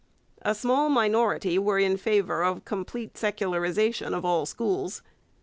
A 0.41 0.55
small 0.55 0.89
minority 0.89 1.59
were 1.59 1.77
in 1.77 1.95
favour 1.95 2.43
of 2.43 2.65
complete 2.65 3.19
secularization 3.19 4.15
of 4.15 4.25
all 4.25 4.47
schools. 4.47 5.03